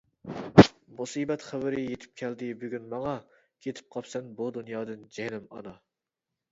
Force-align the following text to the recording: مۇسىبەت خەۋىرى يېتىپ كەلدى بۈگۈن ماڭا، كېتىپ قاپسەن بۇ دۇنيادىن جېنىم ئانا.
مۇسىبەت 1.01 1.45
خەۋىرى 1.49 1.83
يېتىپ 1.83 2.17
كەلدى 2.23 2.49
بۈگۈن 2.65 2.89
ماڭا، 2.95 3.15
كېتىپ 3.67 3.93
قاپسەن 3.99 4.35
بۇ 4.43 4.53
دۇنيادىن 4.59 5.09
جېنىم 5.19 5.49
ئانا. 5.57 5.79